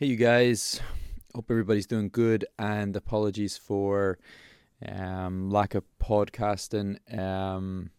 [0.00, 0.80] Hey, you guys.
[1.34, 4.18] Hope everybody's doing good, and apologies for
[4.88, 6.96] um, lack of podcasting.
[7.14, 7.90] Um,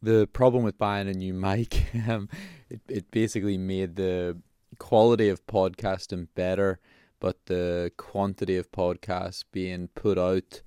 [0.00, 2.28] the problem with buying a new mic, um,
[2.70, 4.38] it it basically made the
[4.78, 6.78] quality of podcasting better,
[7.18, 10.62] but the quantity of podcasts being put out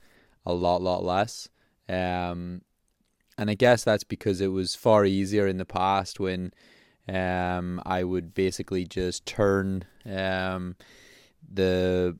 [0.46, 1.48] a lot, lot less.
[1.88, 2.64] Um,
[3.38, 6.52] and I guess that's because it was far easier in the past when
[7.08, 10.76] um, I would basically just turn um,
[11.52, 12.18] the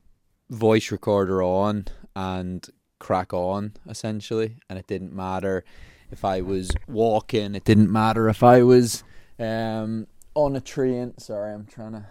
[0.50, 2.66] voice recorder on and
[2.98, 5.64] crack on essentially, and it didn't matter
[6.10, 7.54] if I was walking.
[7.54, 9.02] It didn't matter if I was
[9.38, 11.14] um, on a train.
[11.18, 12.06] Sorry, I'm trying to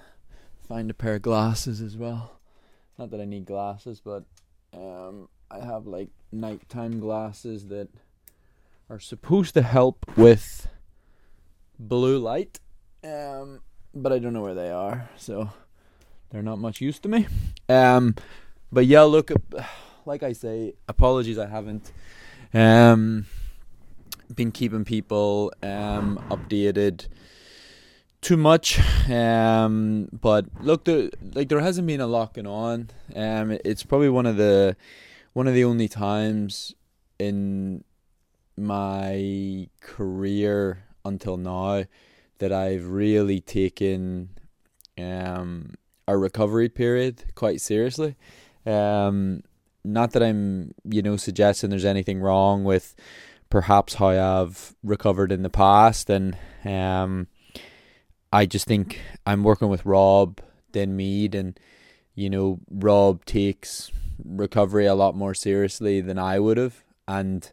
[0.67, 2.39] find a pair of glasses as well.
[2.97, 4.23] Not that I need glasses, but
[4.73, 7.89] um, I have like nighttime glasses that
[8.89, 10.67] are supposed to help with
[11.80, 12.59] blue light
[13.05, 13.62] um,
[13.94, 15.50] but I don't know where they are, so
[16.30, 17.28] they're not much use to me.
[17.70, 18.16] Um,
[18.72, 19.31] but yeah, look,
[20.06, 21.92] like I say, apologies, I haven't
[22.53, 23.25] um
[24.34, 27.08] been keeping people um updated
[28.22, 28.80] too much.
[29.09, 32.90] Um, but look, there like there hasn't been a lot going on.
[33.16, 34.75] Um, it's probably one of the
[35.34, 36.73] one of the only times
[37.19, 37.84] in
[38.58, 41.84] my career until now
[42.39, 44.30] that I've really taken
[44.97, 45.75] um,
[46.08, 48.16] a recovery period quite seriously.
[48.66, 49.44] Um,
[49.83, 52.95] not that I'm, you know, suggesting there's anything wrong with
[53.50, 57.28] perhaps how I've recovered in the past, and um,
[58.33, 60.41] I just think I'm working with Rob
[60.72, 61.59] then Denmark, and
[62.16, 63.91] you know, Rob takes
[64.23, 67.50] recovery a lot more seriously than I would have, and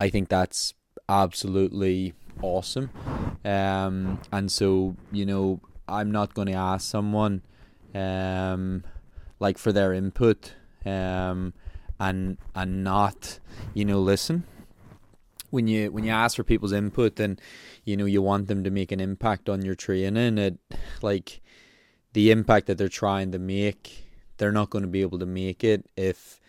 [0.00, 0.74] I think that's
[1.08, 2.90] absolutely awesome.
[3.44, 7.42] Um, and so you know, I'm not going to ask someone,
[7.94, 8.84] um,
[9.38, 11.52] like for their input, um,
[11.98, 13.38] and and not,
[13.74, 14.44] you know, listen.
[15.50, 17.38] When you when you ask for people's input, then
[17.84, 20.58] you know you want them to make an impact on your training, it
[21.02, 21.40] like
[22.12, 24.06] the impact that they're trying to make,
[24.38, 26.40] they're not going to be able to make it if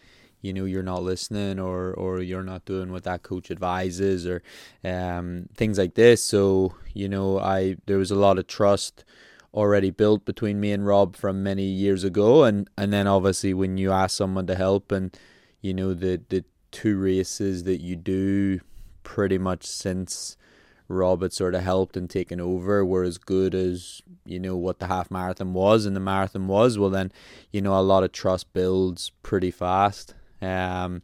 [0.47, 4.41] you know you're not listening or or you're not doing what that coach advises or
[4.85, 6.23] um, things like this.
[6.23, 9.03] So you know i there was a lot of trust
[9.53, 12.45] already built between me and rob from many years ago.
[12.45, 15.15] And and then obviously when you ask someone to help and
[15.61, 18.61] you know the the two races that you do
[19.03, 20.37] pretty much since
[20.89, 24.79] Rob had sort of helped and taken over were as good as you know what
[24.79, 25.85] the half marathon was.
[25.85, 27.11] And the marathon was well then
[27.51, 31.01] you know a lot of trust builds pretty fast um,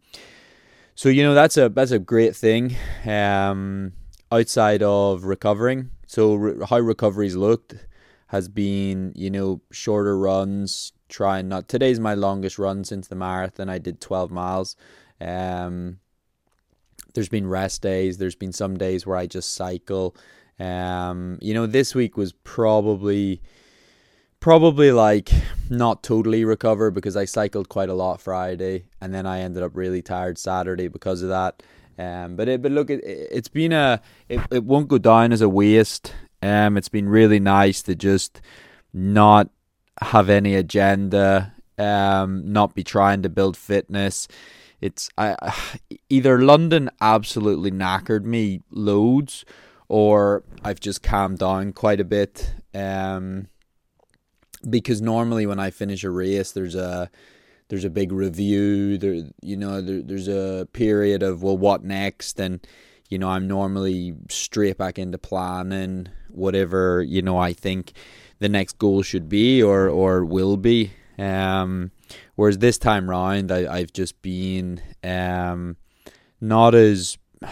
[0.95, 2.75] so you know that's a that's a great thing.
[3.05, 3.93] Um,
[4.31, 7.75] outside of recovering, so re- how recoveries looked
[8.27, 10.93] has been you know shorter runs.
[11.09, 13.69] Trying not today's my longest run since the marathon.
[13.69, 14.75] I did twelve miles.
[15.21, 15.99] Um,
[17.13, 18.17] there's been rest days.
[18.17, 20.15] There's been some days where I just cycle.
[20.59, 23.41] Um, you know, this week was probably
[24.43, 25.31] probably like
[25.69, 29.71] not totally recover because I cycled quite a lot Friday and then I ended up
[29.73, 31.63] really tired Saturday because of that.
[31.97, 35.39] Um, but it, but look, it, it's been a it, it won't go down as
[35.39, 36.13] a waste.
[36.41, 38.41] Um, it's been really nice to just
[38.93, 39.49] not
[40.01, 44.27] have any agenda, um, not be trying to build fitness.
[44.81, 45.55] It's I
[46.09, 49.45] either London absolutely knackered me loads,
[49.87, 52.55] or I've just calmed down quite a bit.
[52.73, 53.47] Um,
[54.69, 57.09] because normally when I finish a race, there's a
[57.69, 58.97] there's a big review.
[58.97, 62.65] There, you know, there, there's a period of well, what next, and
[63.09, 67.93] you know, I'm normally straight back into planning whatever you know I think
[68.39, 70.93] the next goal should be or or will be.
[71.17, 71.91] Um,
[72.35, 75.77] whereas this time round, I, I've just been um,
[76.41, 77.17] not as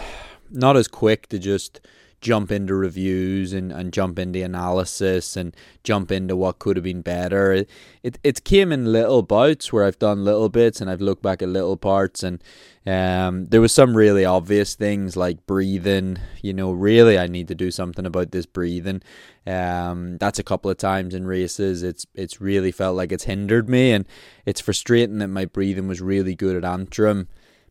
[0.50, 1.80] not as quick to just
[2.22, 7.02] jump into reviews and, and jump into analysis and jump into what could have been
[7.02, 7.66] better.
[8.04, 11.42] It, it came in little bouts where I've done little bits and I've looked back
[11.42, 12.42] at little parts and
[12.84, 17.56] um there was some really obvious things like breathing, you know, really I need to
[17.56, 19.02] do something about this breathing.
[19.46, 23.68] Um that's a couple of times in races it's it's really felt like it's hindered
[23.70, 24.08] me and
[24.46, 27.28] it's frustrating that my breathing was really good at Antrim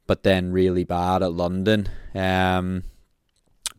[0.07, 1.89] but then really bad at London.
[2.15, 2.85] Um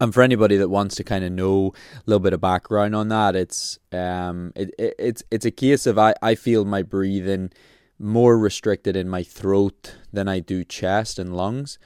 [0.02, 3.10] and for anybody that wants to kind of know a little bit of background on
[3.10, 7.52] that, it's um, it, it it's it's a case of I, I feel my breathing
[8.00, 11.78] more restricted in my throat than I do chest and lungs,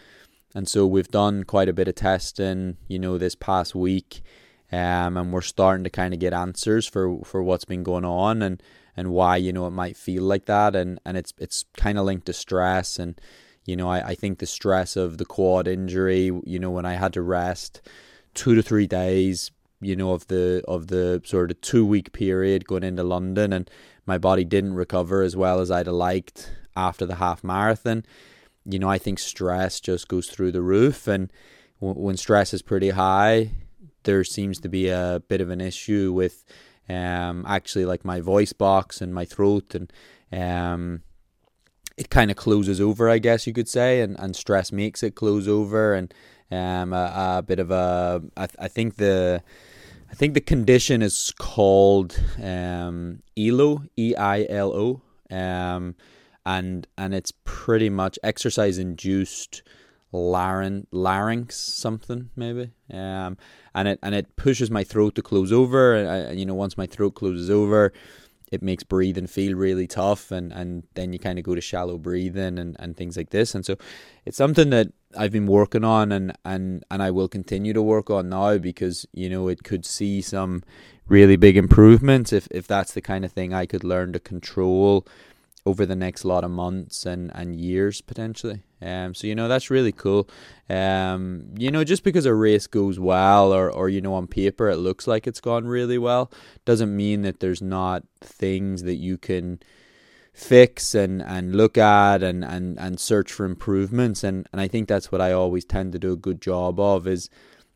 [0.56, 4.22] and so we've done quite a bit of testing, you know, this past week,
[4.72, 8.42] um, and we're starting to kind of get answers for for what's been going on,
[8.42, 8.64] and
[8.96, 10.74] and why you know it might feel like that.
[10.74, 13.20] And and it's it's kind of linked to stress and
[13.66, 16.94] you know I, I think the stress of the quad injury you know when I
[16.94, 17.82] had to rest
[18.36, 19.52] two to three days
[19.82, 23.70] you know of the of the sort of two week period going into London and
[24.06, 28.06] my body didn't recover as well as I'd have liked after the half marathon.
[28.66, 31.32] You know I think stress just goes through the roof and
[31.80, 33.52] when stress is pretty high
[34.04, 36.46] there seems to be a bit of an issue with
[36.88, 39.92] um, actually like my voice box and my throat and
[40.32, 41.02] um,
[41.98, 45.16] it kind of closes over, I guess you could say, and, and stress makes it
[45.16, 46.14] close over and
[46.52, 49.42] um, a, a bit of a I, I think the
[50.10, 55.96] I think the condition is called um, EILO, E I L O, um,
[56.46, 59.64] and and it's pretty much exercise induced
[60.12, 62.72] larynx, larynx something maybe.
[62.94, 63.38] Um
[63.74, 65.94] and it and it pushes my throat to close over.
[65.94, 67.92] And I, you know once my throat closes over
[68.56, 71.98] it makes breathing feel really tough and and then you kind of go to shallow
[71.98, 73.54] breathing and and things like this.
[73.54, 73.78] And so
[74.26, 78.10] it's something that I've been working on and and and I will continue to work
[78.10, 80.64] on now because you know it could see some
[81.08, 85.06] really big improvements if if that's the kind of thing I could learn to control
[85.66, 88.62] over the next lot of months and, and years potentially.
[88.82, 90.30] Um, so you know that's really cool.
[90.70, 94.70] Um, you know just because a race goes well or or you know on paper
[94.70, 96.32] it looks like it's gone really well
[96.66, 99.60] doesn't mean that there's not things that you can
[100.34, 104.88] fix and, and look at and, and, and search for improvements and, and I think
[104.88, 107.30] that's what I always tend to do a good job of is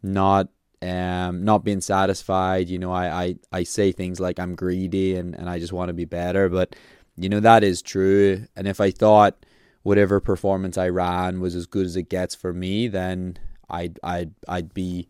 [0.03, 0.49] not
[0.81, 2.69] um not being satisfied.
[2.69, 5.89] You know, I, I, I say things like I'm greedy and, and I just want
[5.89, 6.75] to be better, but
[7.19, 8.45] you know that is true.
[8.55, 9.45] And if I thought
[9.83, 13.37] whatever performance I ran was as good as it gets for me, then
[13.69, 15.07] I'd I'd I'd be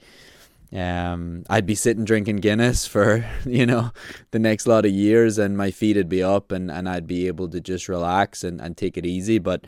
[0.73, 3.91] um I'd be sitting drinking Guinness for you know
[4.31, 7.27] the next lot of years, and my feet would be up, and and I'd be
[7.27, 9.39] able to just relax and and take it easy.
[9.39, 9.65] But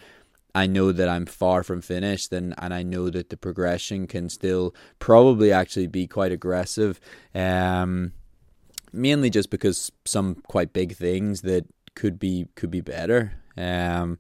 [0.54, 4.28] I know that I'm far from finished, and, and I know that the progression can
[4.30, 7.00] still probably actually be quite aggressive.
[7.34, 8.12] Um,
[8.94, 11.66] mainly just because some quite big things that
[11.96, 13.34] could be could be better.
[13.58, 14.18] Um,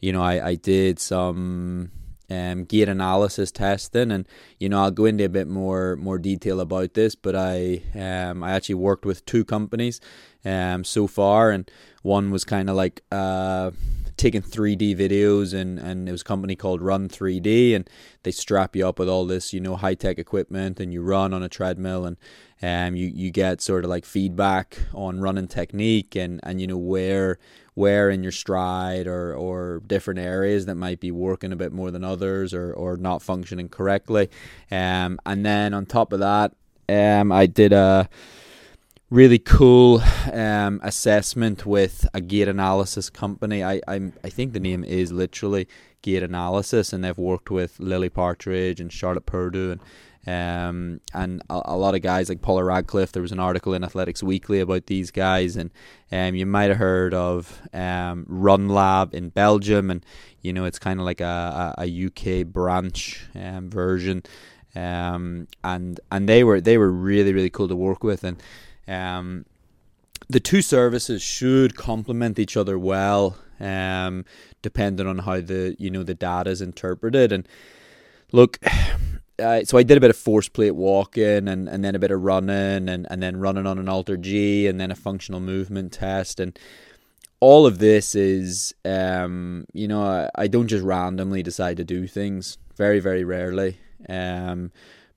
[0.00, 1.90] you know, I, I did some
[2.30, 4.26] um, gait analysis testing, and
[4.58, 7.14] you know I'll go into a bit more more detail about this.
[7.14, 10.00] But I um, I actually worked with two companies
[10.44, 11.70] um, so far, and
[12.02, 13.70] one was kind of like uh,
[14.16, 17.88] taking 3D videos, and and it was a company called Run 3D, and
[18.22, 21.32] they strap you up with all this you know high tech equipment, and you run
[21.32, 22.16] on a treadmill, and
[22.62, 26.78] um, you you get sort of like feedback on running technique and, and you know
[26.78, 27.38] where
[27.74, 31.90] where in your stride or, or different areas that might be working a bit more
[31.90, 34.28] than others or, or not functioning correctly.
[34.70, 36.52] Um, and then on top of that,
[36.88, 38.08] um, I did a
[39.12, 43.62] really cool um, assessment with a gait analysis company.
[43.62, 45.68] I I'm, I think the name is literally
[46.00, 49.80] Gait Analysis, and they've worked with Lily Partridge and Charlotte Purdue and
[50.24, 53.12] um, and a, a, lot of guys like Paula Radcliffe.
[53.12, 55.70] There was an article in Athletics Weekly about these guys, and
[56.10, 60.06] um, you might have heard of um, Run Lab in Belgium, and
[60.40, 64.22] you know it's kind of like a, a, a, UK branch um, version,
[64.74, 68.40] um, and and they were they were really really cool to work with, and
[68.88, 69.44] um,
[70.28, 74.24] the two services should complement each other well, um,
[74.62, 77.46] depending on how the you know the data is interpreted, and
[78.32, 78.58] look
[79.38, 82.10] uh, so I did a bit of force plate walking and, and then a bit
[82.10, 86.40] of running and, and then running on an AlterG, and then a functional movement test.
[86.40, 86.58] And
[87.40, 92.06] all of this is um, you know I, I don't just randomly decide to do
[92.06, 92.58] things.
[92.76, 93.78] Very very rarely.
[94.08, 94.72] Um,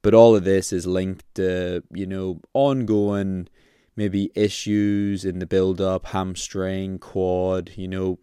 [0.06, 3.48] but all of this is linked to you know ongoing
[3.96, 8.20] maybe issues in the build up hamstring quad you know.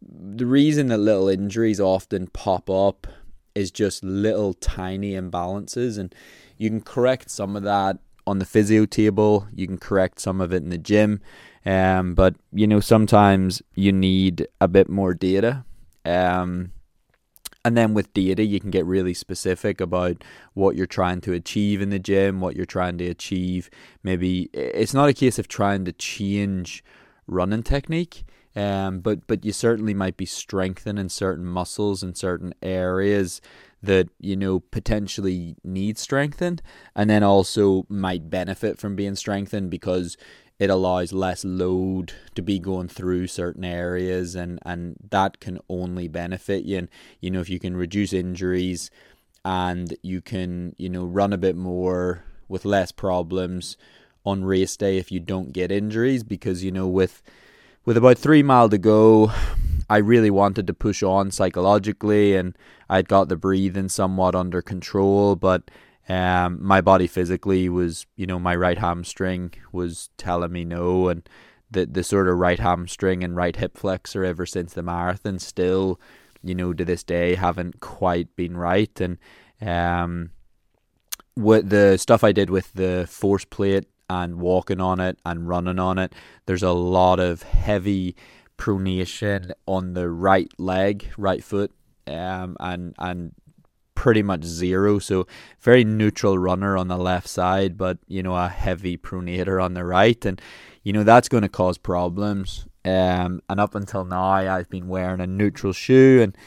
[0.00, 3.06] The reason that little injuries often pop up
[3.54, 6.14] is just little tiny imbalances and
[6.56, 10.50] you can correct some of that on the physio table you can correct some of
[10.54, 11.20] it in the gym
[11.66, 15.64] um, but you know sometimes you need a bit more data
[16.06, 16.70] um,
[17.64, 20.22] and then with data you can get really specific about
[20.54, 23.70] what you're trying to achieve in the gym what you're trying to achieve.
[24.02, 26.84] Maybe it's not a case of trying to change
[27.26, 28.24] running technique
[28.58, 33.40] um, but but you certainly might be strengthening certain muscles in certain areas
[33.82, 36.60] that you know potentially need strengthened,
[36.96, 40.16] and then also might benefit from being strengthened because
[40.58, 46.08] it allows less load to be going through certain areas, and and that can only
[46.08, 46.78] benefit you.
[46.78, 46.88] And
[47.20, 48.90] you know if you can reduce injuries,
[49.44, 53.76] and you can you know run a bit more with less problems
[54.24, 57.22] on race day if you don't get injuries, because you know with
[57.84, 59.32] with about three mile to go,
[59.88, 62.56] I really wanted to push on psychologically, and
[62.90, 65.70] I'd got the breathing somewhat under control, but
[66.08, 71.28] um, my body physically was, you know, my right hamstring was telling me no, and
[71.70, 76.00] the the sort of right hamstring and right hip flexor ever since the marathon still,
[76.42, 79.18] you know, to this day haven't quite been right, and
[79.60, 80.30] um,
[81.36, 85.78] with the stuff I did with the force plate and walking on it and running
[85.78, 86.14] on it,
[86.46, 88.16] there's a lot of heavy
[88.56, 91.70] pronation on the right leg, right foot,
[92.06, 93.32] um, and and
[93.98, 95.00] pretty much zero.
[95.00, 95.26] So
[95.58, 99.84] very neutral runner on the left side, but you know a heavy pronator on the
[99.84, 100.40] right, and
[100.84, 102.64] you know that's going to cause problems.
[102.84, 106.38] Um, and up until now, I've been wearing a neutral shoe, and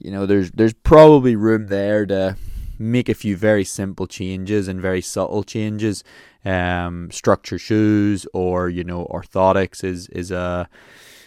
[0.00, 2.36] you know there's there's probably room there to
[2.76, 6.02] make a few very simple changes and very subtle changes.
[6.44, 10.68] Um, structure shoes or you know orthotics is is a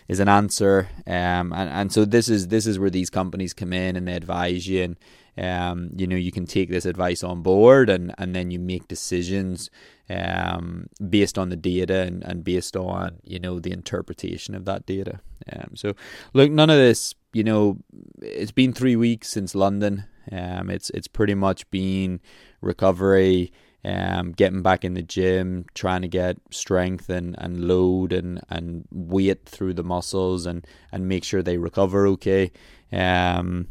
[0.10, 0.90] is an answer.
[1.08, 4.16] Um, and, and so this is this is where these companies come in and they
[4.16, 4.98] advise you and
[5.38, 8.88] um, you know, you can take this advice on board and, and then you make
[8.88, 9.70] decisions
[10.10, 14.86] um, based on the data and, and based on, you know, the interpretation of that
[14.86, 15.20] data.
[15.52, 15.96] Um, so,
[16.34, 17.78] look, none of this, you know,
[18.22, 20.06] it's been three weeks since London.
[20.32, 22.22] Um, it's it's pretty much been
[22.62, 23.52] recovery,
[23.84, 28.88] um, getting back in the gym, trying to get strength and, and load and, and
[28.92, 32.52] weight through the muscles and, and make sure they recover okay.
[32.92, 33.68] Um,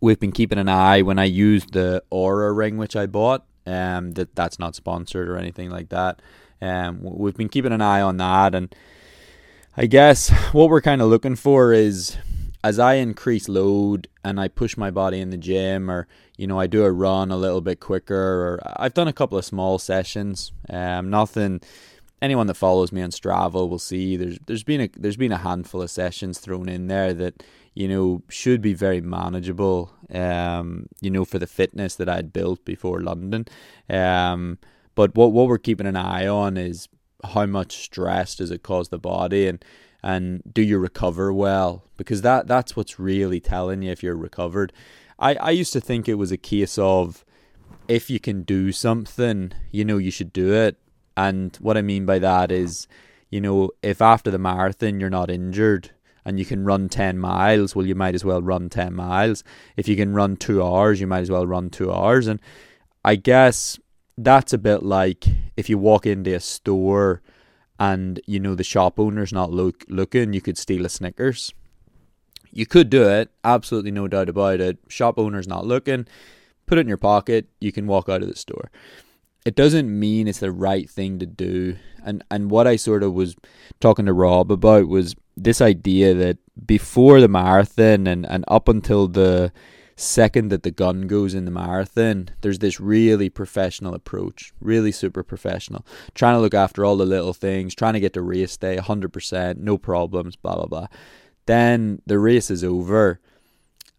[0.00, 3.44] we've been keeping an eye when I used the Oura ring which I bought.
[3.66, 6.20] Um, that that's not sponsored or anything like that.
[6.62, 8.74] Um, we've been keeping an eye on that, and
[9.76, 12.16] I guess what we're kind of looking for is
[12.62, 16.58] as I increase load and I push my body in the gym, or you know,
[16.58, 19.78] I do a run a little bit quicker, or I've done a couple of small
[19.78, 20.52] sessions.
[20.68, 21.60] Um, nothing.
[22.22, 25.38] Anyone that follows me on Strava will see there's there's been a there's been a
[25.38, 27.42] handful of sessions thrown in there that
[27.74, 32.64] you know, should be very manageable, um, you know, for the fitness that I'd built
[32.64, 33.46] before London.
[33.88, 34.58] Um,
[34.94, 36.88] but what what we're keeping an eye on is
[37.24, 39.64] how much stress does it cause the body and
[40.02, 41.84] and do you recover well?
[41.96, 44.72] Because that that's what's really telling you if you're recovered.
[45.18, 47.24] I, I used to think it was a case of
[47.86, 50.76] if you can do something, you know, you should do it.
[51.16, 52.88] And what I mean by that is,
[53.28, 55.90] you know, if after the marathon you're not injured,
[56.24, 59.42] and you can run 10 miles, well, you might as well run 10 miles.
[59.76, 62.26] If you can run two hours, you might as well run two hours.
[62.26, 62.40] And
[63.04, 63.78] I guess
[64.16, 65.24] that's a bit like
[65.56, 67.22] if you walk into a store
[67.78, 71.52] and you know the shop owner's not look, looking, you could steal a Snickers.
[72.52, 74.78] You could do it, absolutely no doubt about it.
[74.88, 76.06] Shop owner's not looking,
[76.66, 78.70] put it in your pocket, you can walk out of the store.
[79.44, 81.76] It doesn't mean it's the right thing to do.
[82.04, 83.36] And and what I sort of was
[83.80, 89.08] talking to Rob about was this idea that before the marathon and, and up until
[89.08, 89.52] the
[89.96, 95.22] second that the gun goes in the marathon, there's this really professional approach, really super
[95.22, 98.76] professional, trying to look after all the little things, trying to get to race day
[98.76, 100.86] 100%, no problems, blah, blah, blah.
[101.46, 103.20] Then the race is over.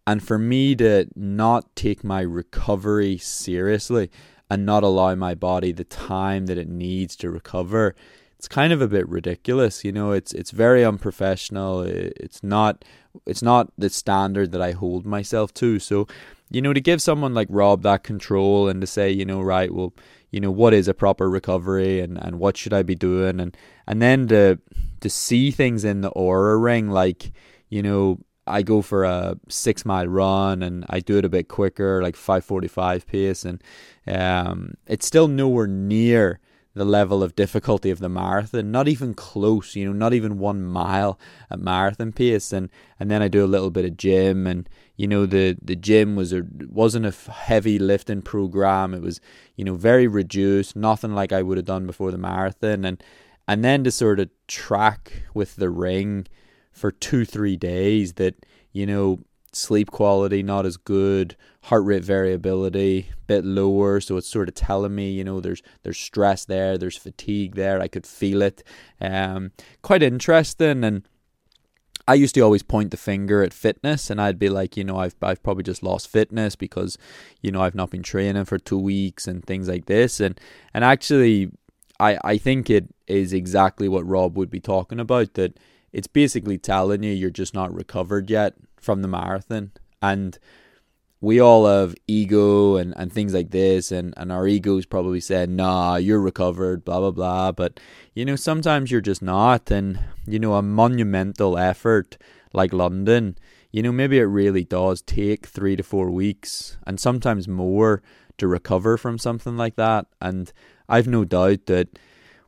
[0.06, 4.10] And for me to not take my recovery seriously
[4.52, 7.94] and not allow my body the time that it needs to recover
[8.42, 9.84] it's kind of a bit ridiculous.
[9.84, 11.82] You know, it's it's very unprofessional.
[11.82, 12.84] It's not
[13.24, 15.78] it's not the standard that I hold myself to.
[15.78, 16.08] So,
[16.50, 19.72] you know, to give someone like Rob that control and to say, you know, right,
[19.72, 19.92] well,
[20.32, 23.56] you know, what is a proper recovery and, and what should I be doing and
[23.86, 24.58] and then to
[25.02, 27.30] to see things in the Oura ring like,
[27.68, 31.48] you know, I go for a six mile run and I do it a bit
[31.48, 33.62] quicker, like five forty five pace, and
[34.06, 36.40] um, it's still nowhere near
[36.74, 38.70] the level of difficulty of the marathon.
[38.70, 41.18] Not even close, you know, not even one mile
[41.50, 42.52] at marathon pace.
[42.52, 45.76] And and then I do a little bit of gym, and you know, the the
[45.76, 48.94] gym was a wasn't a heavy lifting program.
[48.94, 49.20] It was
[49.56, 52.84] you know very reduced, nothing like I would have done before the marathon.
[52.84, 53.02] And
[53.46, 56.26] and then to sort of track with the ring
[56.72, 59.20] for two three days that you know
[59.52, 64.94] sleep quality not as good, heart rate variability bit lower, so it's sort of telling
[64.94, 67.80] me, you know, there's there's stress there, there's fatigue there.
[67.80, 68.62] I could feel it.
[69.00, 69.52] Um,
[69.82, 71.06] quite interesting, and
[72.08, 74.96] I used to always point the finger at fitness, and I'd be like, you know,
[74.96, 76.98] I've I've probably just lost fitness because,
[77.40, 80.40] you know, I've not been training for two weeks and things like this, and
[80.74, 81.50] and actually,
[82.00, 85.58] I I think it is exactly what Rob would be talking about that
[85.92, 89.72] it's basically telling you you're just not recovered yet from the marathon.
[90.00, 90.38] And
[91.20, 95.48] we all have ego and, and things like this and, and our egos probably said
[95.48, 97.52] nah you're recovered blah blah blah.
[97.52, 97.78] But
[98.14, 99.70] you know sometimes you're just not.
[99.70, 102.16] And you know a monumental effort
[102.54, 103.36] like london
[103.70, 108.02] you know maybe it really does take three to four weeks and sometimes more
[108.36, 110.06] to recover from something like that.
[110.20, 110.52] And
[110.88, 111.98] i've no doubt that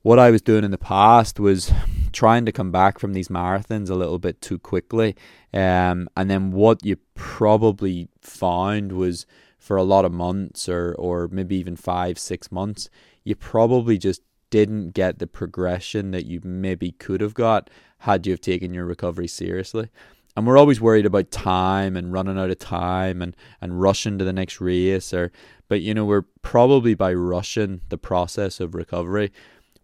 [0.02, 1.72] what i was doing in the past was
[2.14, 5.14] trying to come back from these marathons a little bit too quickly.
[5.52, 9.26] Um, and then what you probably found was
[9.58, 12.88] for a lot of months or, or maybe even five, six months,
[13.24, 17.68] you probably just didn't get the progression that you maybe could have got
[17.98, 19.88] had you have taken your recovery seriously.
[20.36, 24.24] And we're always worried about time and running out of time and, and rushing to
[24.24, 25.30] the next race or
[25.68, 29.32] but you know, we're probably by rushing the process of recovery,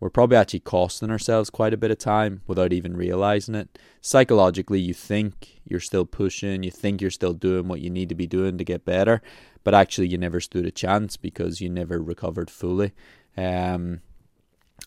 [0.00, 3.78] we're probably actually costing ourselves quite a bit of time without even realizing it.
[4.00, 8.14] Psychologically, you think you're still pushing, you think you're still doing what you need to
[8.14, 9.20] be doing to get better,
[9.62, 12.92] but actually, you never stood a chance because you never recovered fully.
[13.36, 14.00] Um,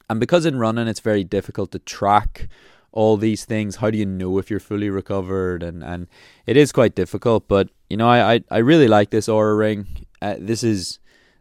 [0.09, 2.49] and because in running, it's very difficult to track
[2.91, 3.77] all these things.
[3.77, 5.61] How do you know if you're fully recovered?
[5.61, 6.07] And, and
[6.45, 9.87] it is quite difficult, but you know, I, I, I really like this Oura ring.
[10.21, 10.99] Uh, this is,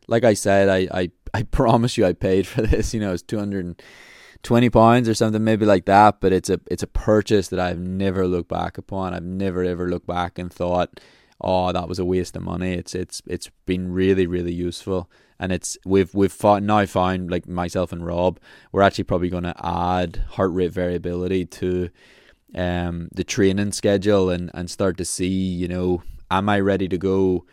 [0.09, 2.93] like I said, I, I I promise you, I paid for this.
[2.95, 3.83] You know, it's two hundred and
[4.43, 6.21] twenty pounds or something, maybe like that.
[6.21, 9.15] But it's a it's a purchase that I've never looked back upon.
[9.15, 11.01] I've never ever looked back and thought,
[11.41, 12.75] oh, that was a waste of money.
[12.75, 17.49] It's it's it's been really really useful, and it's we've we've fought, now found like
[17.49, 18.39] myself and Rob,
[18.73, 21.91] we're actually probably going to add heart rate variability to
[22.55, 26.99] um the training schedule and and start to see, you know, am I ready to
[26.99, 27.47] go?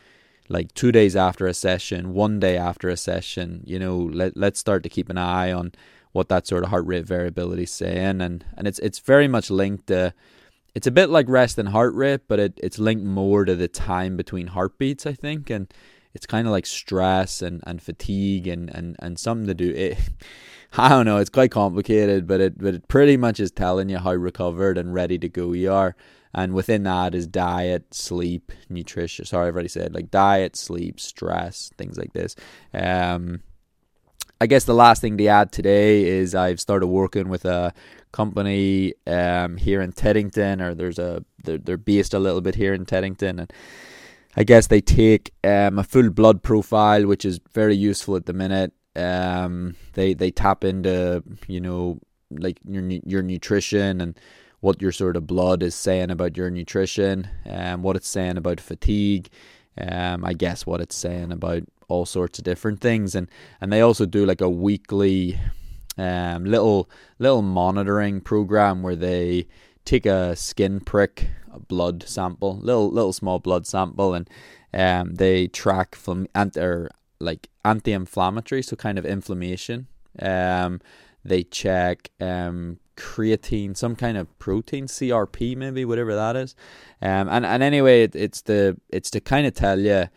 [0.50, 4.60] Like two days after a session, one day after a session, you know, let let's
[4.60, 5.72] start to keep an eye on
[6.12, 8.20] what that sort of heart rate variability is saying.
[8.20, 10.14] And and it's it's very much linked to
[10.76, 13.68] it's a bit like rest and heart rate, but it, it's linked more to the
[13.68, 15.72] time between heartbeats, I think, and
[16.14, 19.72] it's kind of like stress and, and fatigue and, and, and something to do.
[19.72, 19.98] It,
[20.78, 23.98] I don't know, it's quite complicated, but it but it pretty much is telling you
[23.98, 25.96] how recovered and ready to go you are
[26.34, 29.26] and within that is diet, sleep, nutrition.
[29.26, 32.36] Sorry, I've already said like diet, sleep, stress, things like this.
[32.74, 33.42] Um,
[34.42, 37.74] I guess the last thing to add today is I've started working with a
[38.12, 42.74] company um, here in Teddington, or there's a they're, they're based a little bit here
[42.74, 43.54] in Teddington, and
[44.38, 48.34] I guess they take um, a full blood profile, which is very useful at the
[48.34, 48.72] minute.
[48.96, 52.00] Um, they they tap into you know
[52.32, 54.18] like your your nutrition and
[54.62, 58.38] what your sort of blood is saying about your nutrition, and um, what it's saying
[58.38, 59.30] about fatigue,
[59.78, 63.30] um, I guess what it's saying about all sorts of different things, and
[63.62, 65.40] and they also do like a weekly,
[65.98, 69.48] um, little little monitoring program where they
[69.86, 74.30] take a skin prick, a blood sample, little little small blood sample, and
[74.74, 76.92] um, they track from anti or
[77.22, 79.88] like anti-inflammatory, so kind of inflammation.
[80.22, 80.82] Um,
[81.24, 86.56] they check um creatine, some kind of protein, CRP maybe, whatever that is.
[87.02, 90.10] Um, and and anyway, it, it's the it's to kind of tell you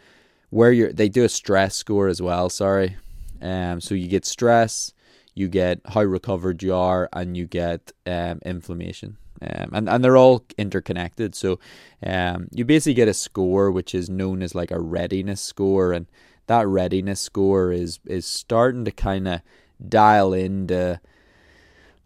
[0.50, 0.92] where you're.
[0.92, 2.50] They do a stress score as well.
[2.50, 2.96] Sorry,
[3.40, 4.92] um, so you get stress,
[5.34, 9.16] you get how recovered you are, and you get um inflammation.
[9.40, 11.34] Um, and and they're all interconnected.
[11.34, 11.58] So,
[12.04, 16.06] um, you basically get a score which is known as like a readiness score, and
[16.46, 19.40] that readiness score is is starting to kind of
[19.88, 21.00] dial into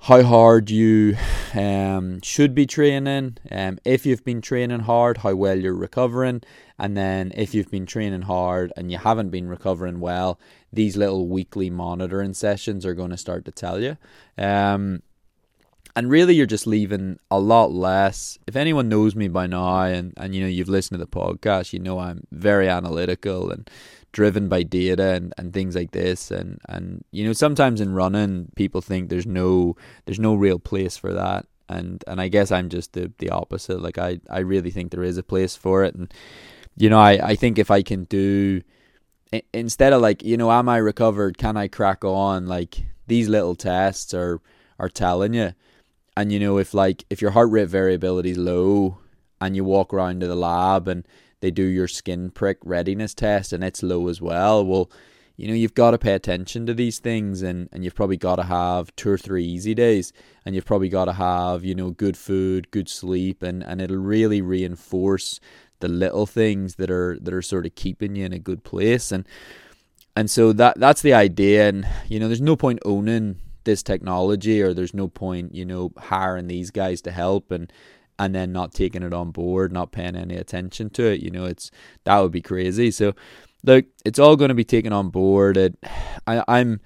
[0.07, 1.17] how hard you
[1.53, 6.41] um, should be training, um, if you've been training hard, how well you're recovering,
[6.79, 10.39] and then if you've been training hard and you haven't been recovering well,
[10.73, 13.97] these little weekly monitoring sessions are going to start to tell you.
[14.39, 15.03] Um,
[15.97, 18.39] and really, you're just leaving a lot less.
[18.47, 21.73] If anyone knows me by now, and, and you know you've listened to the podcast,
[21.73, 23.69] you know I'm very analytical and
[24.17, 26.31] driven by data and, and things like this.
[26.31, 29.77] And and you know sometimes in running people think there's no
[30.07, 31.45] there's no real place for that.
[31.69, 33.83] And and I guess I'm just the the opposite.
[33.83, 35.95] Like I I really think there is a place for it.
[35.95, 36.13] And
[36.79, 38.63] you know I I think if I can do
[39.53, 41.37] instead of like you know am I recovered?
[41.37, 42.47] Can I crack on?
[42.47, 44.41] Like these little tests are
[44.79, 45.53] are telling you.
[46.17, 48.97] And you know if like if your heart rate variability is low
[49.43, 51.07] and you walk around to the lab and
[51.41, 54.65] they do your skin prick readiness test and it's low as well.
[54.65, 54.91] Well,
[55.37, 58.37] you know, you've got to pay attention to these things and, and you've probably got
[58.37, 60.13] to have two or three easy days
[60.45, 63.99] and you've probably got to have, you know, good food, good sleep and, and it'll
[63.99, 65.39] really reinforce
[65.81, 69.13] the little things that are that are sort of keeping you in a good place.
[69.13, 69.27] And
[70.15, 71.69] and so that that's the idea.
[71.69, 75.93] And you know there's no point owning this technology or there's no point you know
[75.99, 77.51] hiring these guys to help.
[77.51, 77.73] And
[78.19, 81.21] and then not taking it on board, not paying any attention to it.
[81.21, 81.71] You know, it's
[82.05, 82.91] that would be crazy.
[82.91, 83.15] So
[83.63, 85.57] look, it's all going to be taken on board.
[85.57, 85.77] It,
[86.27, 86.81] I, I'm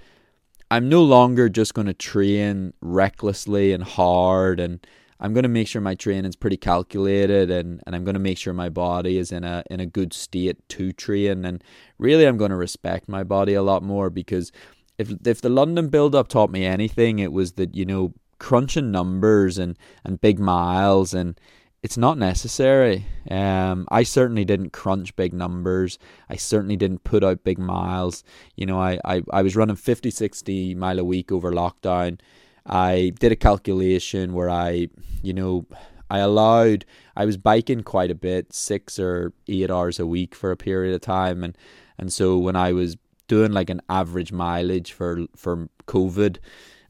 [0.71, 4.85] I'm no longer just going to train recklessly and hard and
[5.23, 8.39] I'm going to make sure my training's pretty calculated and, and I'm going to make
[8.39, 11.63] sure my body is in a in a good state to train and
[11.99, 14.53] really I'm going to respect my body a lot more because
[14.97, 18.91] if if the London build up taught me anything it was that you know crunching
[18.91, 21.39] numbers and and big miles and
[21.83, 23.07] it's not necessary.
[23.31, 25.99] Um, I certainly didn't crunch big numbers.
[26.29, 28.23] I certainly didn't put out big miles.
[28.55, 32.21] You know, I, I, I was running 50, 60 mile a week over lockdown.
[32.67, 34.89] I did a calculation where I,
[35.23, 35.65] you know,
[36.11, 36.85] I allowed,
[37.17, 40.95] I was biking quite a bit, six or eight hours a week for a period
[40.95, 41.43] of time.
[41.43, 41.57] And,
[41.97, 46.39] and so when I was doing like an average mileage for, for COVID,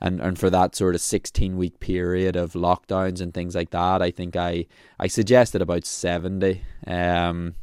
[0.00, 4.02] and and for that sort of 16 week period of lockdowns and things like that
[4.02, 4.66] i think i
[4.98, 7.54] i suggested about 70 um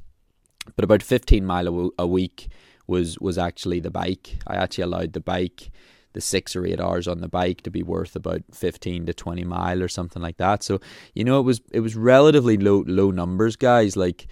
[0.75, 2.49] but about 15 mile a, week
[2.87, 4.37] was was actually the bike.
[4.47, 5.71] I actually allowed the bike
[6.13, 9.43] the six or eight hours on the bike to be worth about 15 to 20
[9.43, 10.63] mile or something like that.
[10.63, 10.79] So
[11.13, 13.95] you know it was it was relatively low low numbers guys.
[13.95, 14.27] Like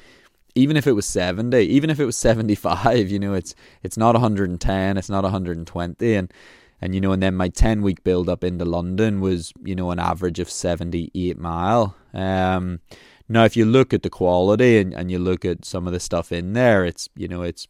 [0.56, 4.16] even if it was 70 even if it was 75 you know it's it's not
[4.16, 6.34] 110 it's not 120 and
[6.82, 9.92] and you know, and then my ten week build up into London was you know
[9.92, 11.96] an average of seventy eight mile.
[12.14, 12.80] Um,
[13.28, 16.00] now, if you look at the quality and, and you look at some of the
[16.00, 17.68] stuff in there, it's you know it's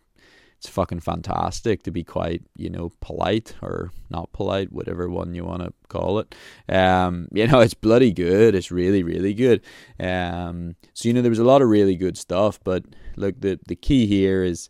[0.58, 5.46] it's fucking fantastic to be quite you know polite or not polite, whatever one you
[5.46, 6.36] want to call it.
[6.68, 8.56] Um, you know, it's bloody good.
[8.56, 9.62] It's really really good.
[10.00, 12.84] Um, so you know there was a lot of really good stuff, but
[13.16, 14.70] look, the the key here is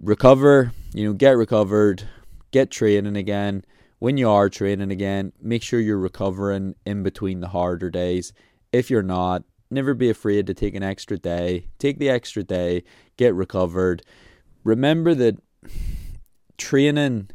[0.00, 0.72] recover.
[0.92, 2.06] You know, get recovered
[2.52, 3.64] get training again.
[3.98, 8.32] When you are training again, make sure you're recovering in between the harder days.
[8.72, 11.68] If you're not, never be afraid to take an extra day.
[11.78, 12.84] Take the extra day,
[13.16, 14.02] get recovered.
[14.64, 15.38] Remember that
[16.58, 17.30] training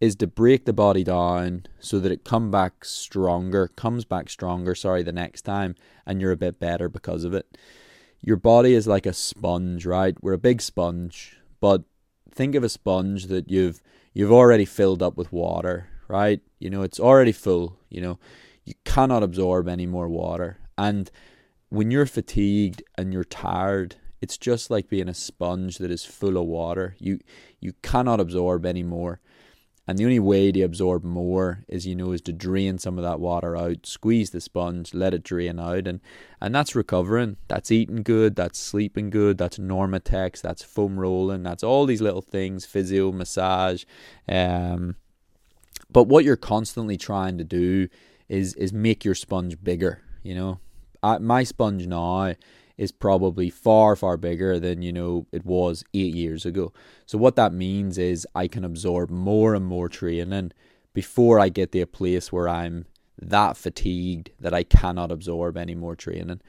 [0.00, 4.74] is to break the body down so that it come back stronger, comes back stronger,
[4.74, 5.74] sorry, the next time
[6.06, 7.56] and you're a bit better because of it.
[8.20, 10.16] Your body is like a sponge, right?
[10.22, 11.84] We're a big sponge, but
[12.30, 13.80] think of a sponge that you've
[14.14, 16.40] you've already filled up with water, right?
[16.58, 18.18] You know, it's already full, you know.
[18.64, 20.58] You cannot absorb any more water.
[20.78, 21.10] And
[21.68, 26.38] when you're fatigued and you're tired, it's just like being a sponge that is full
[26.38, 26.96] of water.
[26.98, 27.18] You
[27.60, 29.20] you cannot absorb any more.
[29.86, 33.04] And the only way to absorb more is, you know, is to drain some of
[33.04, 36.00] that water out, squeeze the sponge, let it drain out, and
[36.40, 37.36] and that's recovering.
[37.48, 38.34] That's eating good.
[38.34, 39.36] That's sleeping good.
[39.36, 40.40] That's NormaTecs.
[40.40, 41.42] That's foam rolling.
[41.42, 43.84] That's all these little things, physio, massage.
[44.26, 44.96] Um,
[45.90, 47.88] but what you're constantly trying to do
[48.28, 50.00] is is make your sponge bigger.
[50.22, 50.60] You know,
[51.02, 52.34] I, my sponge now
[52.76, 56.72] is probably far far bigger than you know it was 8 years ago.
[57.06, 60.52] So what that means is I can absorb more and more training
[60.92, 62.86] before I get to a place where I'm
[63.20, 66.40] that fatigued that I cannot absorb any more training.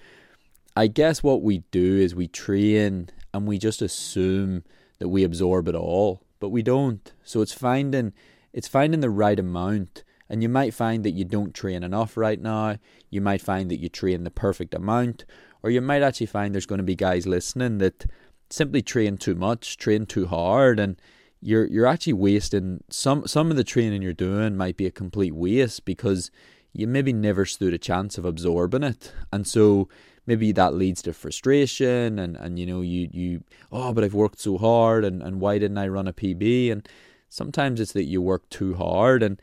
[0.76, 4.64] I guess what we do is we train and we just assume
[5.00, 7.12] that we absorb it all, but we don't.
[7.24, 8.14] So it's finding
[8.52, 12.40] it's finding the right amount and you might find that you don't train enough right
[12.40, 12.78] now.
[13.10, 15.26] You might find that you train the perfect amount
[15.66, 18.06] or you might actually find there's going to be guys listening that
[18.52, 21.02] simply train too much, train too hard, and
[21.42, 25.34] you're you're actually wasting some some of the training you're doing might be a complete
[25.34, 26.30] waste because
[26.72, 29.90] you maybe never stood a chance of absorbing it, and so
[30.28, 34.40] maybe that leads to frustration and and you know you you oh but I've worked
[34.40, 36.88] so hard and and why didn't I run a PB and
[37.28, 39.42] sometimes it's that you work too hard and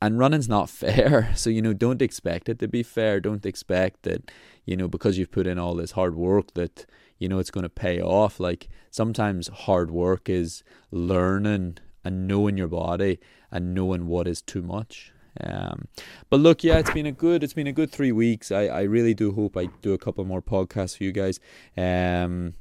[0.00, 1.32] and running's not fair.
[1.34, 3.18] So you know don't expect it to be fair.
[3.18, 4.30] Don't expect that
[4.66, 6.84] you know, because you've put in all this hard work that,
[7.18, 8.38] you know, it's going to pay off.
[8.38, 13.18] Like sometimes hard work is learning and knowing your body
[13.50, 15.12] and knowing what is too much.
[15.40, 15.86] Um,
[16.30, 18.50] but look, yeah, it's been a good, it's been a good three weeks.
[18.50, 21.38] I, I really do hope I do a couple more podcasts for you guys.
[21.76, 22.54] Um,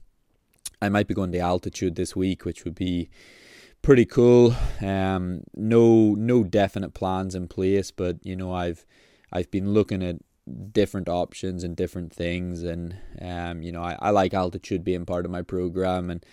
[0.82, 3.10] I might be going to altitude this week, which would be
[3.82, 4.56] pretty cool.
[4.82, 8.86] Um, no, no definite plans in place, but you know, I've,
[9.32, 10.18] I've been looking at
[10.72, 12.64] different options and different things.
[12.64, 16.26] And um, you know I, I like altitude being part of my program and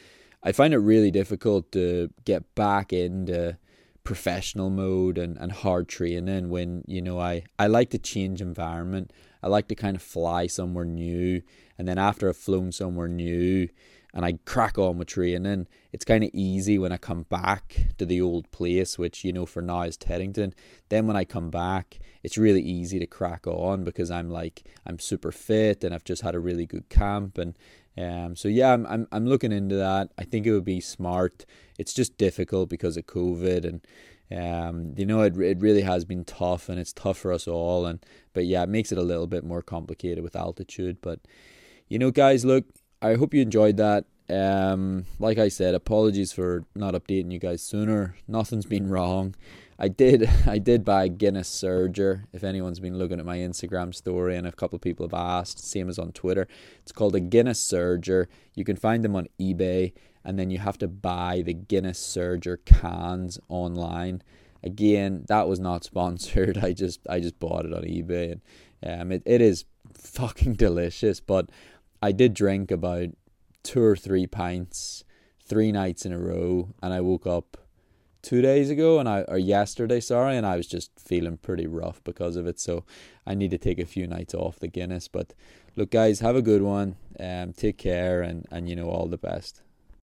[0.42, 3.57] I find it really difficult to get back into
[4.05, 9.12] professional mode and, and hard training when you know I, I like to change environment.
[9.42, 11.42] I like to kind of fly somewhere new
[11.79, 13.68] and then after I've flown somewhere new
[14.14, 15.66] and I crack on with training.
[15.92, 19.46] It's kind of easy when I come back to the old place, which you know
[19.46, 20.55] for now is Teddington.
[20.88, 24.98] Then when I come back, it's really easy to crack on because I'm like I'm
[24.98, 27.57] super fit and I've just had a really good camp and
[27.98, 30.11] um so yeah I'm I'm I'm looking into that.
[30.18, 31.44] I think it would be smart.
[31.79, 33.87] It's just difficult because of COVID and
[34.35, 37.85] um, you know, it it really has been tough, and it's tough for us all.
[37.87, 40.98] And but yeah, it makes it a little bit more complicated with altitude.
[41.03, 41.20] But
[41.88, 42.64] you know, guys, look,
[43.03, 44.05] I hope you enjoyed that.
[44.31, 48.15] Um, like I said, apologies for not updating you guys sooner.
[48.29, 49.35] Nothing's been wrong.
[49.77, 52.25] I did I did buy Guinness Surger.
[52.33, 55.59] If anyone's been looking at my Instagram story, and a couple of people have asked,
[55.59, 56.47] same as on Twitter,
[56.81, 58.29] it's called a Guinness Surger.
[58.55, 59.93] You can find them on eBay,
[60.25, 64.23] and then you have to buy the Guinness Surger cans online.
[64.62, 66.59] Again, that was not sponsored.
[66.59, 68.38] I just I just bought it on eBay,
[68.81, 71.19] and um, it, it is fucking delicious.
[71.19, 71.51] But
[72.03, 73.11] I did drink about
[73.62, 75.05] two or three pints
[75.45, 77.59] three nights in a row, and I woke up
[78.23, 82.03] two days ago and I or yesterday, sorry, and I was just feeling pretty rough
[82.05, 82.61] because of it.
[82.61, 82.85] So
[83.27, 85.09] I need to take a few nights off the Guinness.
[85.09, 85.35] But
[85.77, 86.97] look, guys, have a good one.
[87.19, 89.62] Um, take care and and you know all the best.